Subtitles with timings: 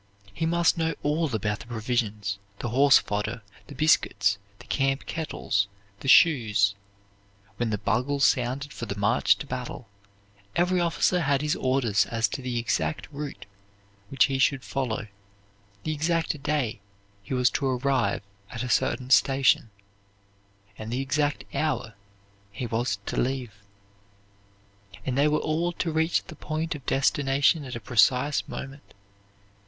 [0.33, 5.67] He must know all about the provisions, the horse fodder, the biscuits, the camp kettles,
[5.99, 6.73] the shoes.
[7.57, 9.87] When the bugle sounded for the march to battle,
[10.55, 13.45] every officer had his orders as to the exact route
[14.09, 15.05] which he should follow,
[15.83, 16.81] the exact day
[17.21, 19.69] he was to arrive at a certain station,
[20.79, 21.93] and the exact hour
[22.51, 23.53] he was to leave,
[25.05, 28.95] and they were all to reach the point of destination at a precise moment.